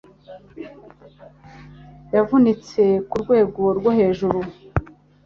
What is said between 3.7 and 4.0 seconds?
rwo